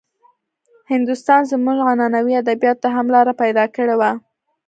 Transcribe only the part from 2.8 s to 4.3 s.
ته هم لاره پيدا کړې وه.